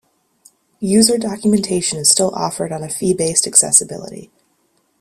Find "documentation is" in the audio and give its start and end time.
1.19-2.09